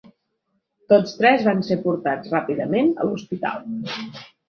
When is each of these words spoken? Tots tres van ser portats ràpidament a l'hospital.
Tots 0.93 1.13
tres 1.19 1.45
van 1.49 1.63
ser 1.69 1.79
portats 1.85 2.35
ràpidament 2.35 2.93
a 3.07 3.11
l'hospital. 3.11 3.73